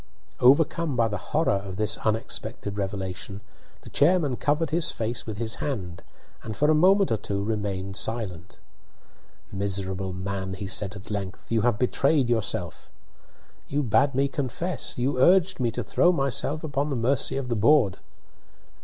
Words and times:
Overcome 0.39 0.95
by 0.95 1.07
the 1.09 1.29
horror 1.31 1.51
of 1.63 1.75
this 1.75 1.97
unexpected 1.97 2.75
revelation, 2.75 3.39
the 3.81 3.91
chairman 3.91 4.35
covered 4.35 4.71
his 4.71 4.89
face 4.89 5.27
with 5.27 5.37
his 5.37 5.57
hand 5.61 6.01
and 6.41 6.57
for 6.57 6.71
a 6.71 6.73
moment 6.73 7.11
or 7.11 7.17
two 7.17 7.43
remained 7.43 7.95
silent. 7.95 8.57
"Miserable 9.51 10.11
man," 10.11 10.55
he 10.55 10.65
said 10.65 10.95
at 10.95 11.11
length, 11.11 11.51
"you 11.51 11.61
have 11.61 11.77
betrayed 11.77 12.31
yourself." 12.31 12.89
"You 13.67 13.83
bade 13.83 14.15
me 14.15 14.27
confess! 14.27 14.97
You 14.97 15.19
urged 15.19 15.59
me 15.59 15.69
to 15.69 15.83
throw 15.83 16.11
myself 16.11 16.63
upon 16.63 16.89
the 16.89 16.95
mercy 16.95 17.37
of 17.37 17.49
the 17.49 17.55
board!" 17.55 17.99